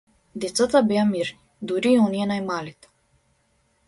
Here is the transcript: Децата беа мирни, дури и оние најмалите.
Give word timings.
Децата 0.43 0.79
беа 0.91 1.03
мирни, 1.09 1.37
дури 1.71 1.91
и 1.97 1.99
оние 2.05 2.25
најмалите. 2.31 2.91